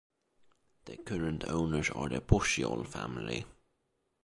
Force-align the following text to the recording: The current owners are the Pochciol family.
The 0.85 0.97
current 0.97 1.43
owners 1.47 1.91
are 1.91 2.09
the 2.09 2.21
Pochciol 2.21 2.87
family. 2.87 3.45